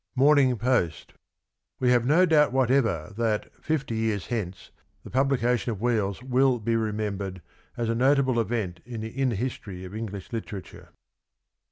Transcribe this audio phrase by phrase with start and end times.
[0.15, 1.13] Morning Post.
[1.79, 4.71] —"We have no doubt whatever that, fifty \'ears hence,
[5.03, 7.43] the pul)lication of' Wheels' will be remembered
[7.77, 10.89] as a notable event in the inner history of Enghsh Literature."